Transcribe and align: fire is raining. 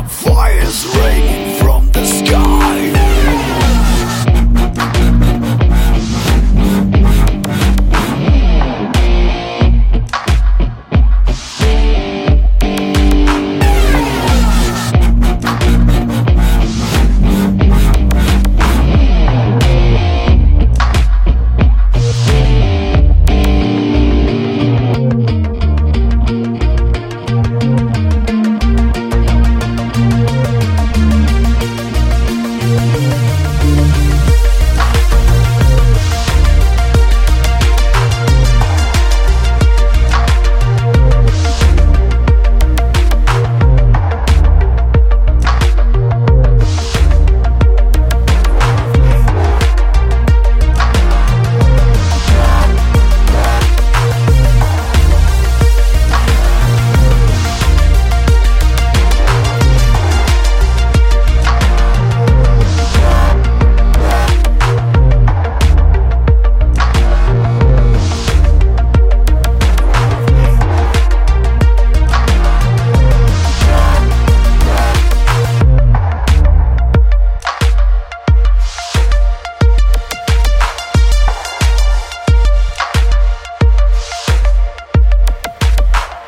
fire 0.00 0.58
is 0.58 0.86
raining. 0.96 1.61